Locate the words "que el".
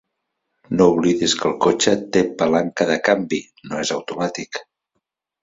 1.41-1.53